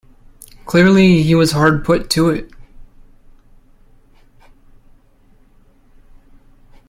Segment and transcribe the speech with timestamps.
[0.65, 2.49] Clearly he was hard put to it.